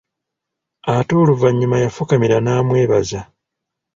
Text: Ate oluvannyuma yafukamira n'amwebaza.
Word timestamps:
Ate 0.95 1.13
oluvannyuma 1.21 1.77
yafukamira 1.83 2.37
n'amwebaza. 2.41 3.21